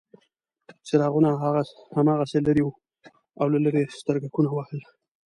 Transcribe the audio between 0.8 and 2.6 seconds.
څراغونه هماغسې